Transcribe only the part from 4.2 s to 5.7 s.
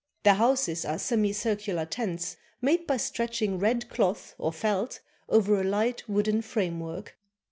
or felt over a